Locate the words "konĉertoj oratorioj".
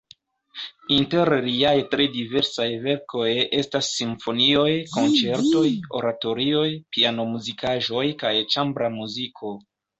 4.97-6.67